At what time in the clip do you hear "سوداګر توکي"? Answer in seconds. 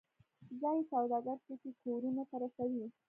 0.91-1.71